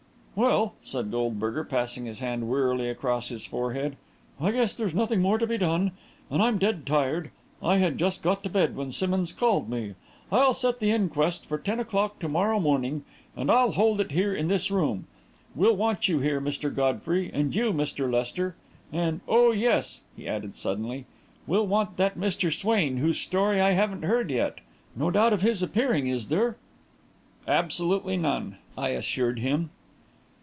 "Well," 0.33 0.73
said 0.81 1.11
Goldberger, 1.11 1.65
passing 1.65 2.05
his 2.05 2.17
hand 2.19 2.49
wearily 2.49 2.89
across 2.89 3.29
his 3.29 3.45
forehead, 3.45 3.95
"I 4.39 4.51
guess 4.51 4.73
there's 4.73 4.93
nothing 4.95 5.21
more 5.21 5.37
to 5.37 5.45
be 5.45 5.57
done. 5.57 5.91
And 6.31 6.41
I'm 6.41 6.57
dead 6.57 6.85
tired. 6.87 7.29
I 7.61 7.77
had 7.77 7.99
just 7.99 8.23
got 8.23 8.41
to 8.43 8.49
bed 8.49 8.75
when 8.75 8.89
Simmonds 8.91 9.33
called 9.33 9.69
me. 9.69 9.93
I'll 10.31 10.53
set 10.55 10.79
the 10.79 10.89
inquest 10.89 11.45
for 11.45 11.59
ten 11.59 11.79
o'clock 11.81 12.17
to 12.19 12.29
morrow 12.29 12.59
morning, 12.61 13.03
and 13.37 13.51
I'll 13.51 13.71
hold 13.73 13.99
it 14.01 14.13
here 14.13 14.33
in 14.33 14.47
this 14.47 14.71
room. 14.71 15.05
We'll 15.53 15.75
want 15.75 16.07
you 16.07 16.19
here, 16.21 16.39
Mr. 16.41 16.73
Godfrey, 16.73 17.29
and 17.31 17.53
you, 17.53 17.71
Mr. 17.73 18.11
Lester. 18.11 18.55
And 18.91 19.19
oh, 19.27 19.51
yes," 19.51 19.99
he 20.15 20.27
added 20.29 20.55
suddenly, 20.55 21.05
"we'll 21.45 21.67
want 21.67 21.97
that 21.97 22.17
Mr. 22.17 22.51
Swain, 22.57 22.97
whose 22.97 23.19
story 23.19 23.59
I 23.61 23.71
haven't 23.73 24.03
heard 24.03 24.31
yet. 24.31 24.59
No 24.95 25.11
doubt 25.11 25.33
of 25.33 25.41
his 25.43 25.61
appearing 25.61 26.07
is 26.07 26.29
there?" 26.29 26.55
"Absolutely 27.47 28.15
none," 28.17 28.55
I 28.77 28.89
assured 28.89 29.37
him. 29.39 29.69